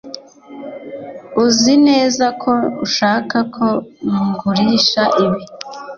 uzi 1.43 1.73
neza 1.87 2.25
ko 2.41 2.53
ushaka 2.85 3.37
ko 3.55 3.67
ngurisha 4.35 5.03
ibi 5.25 5.41